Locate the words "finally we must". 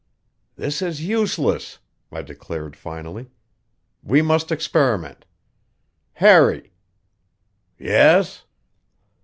2.75-4.51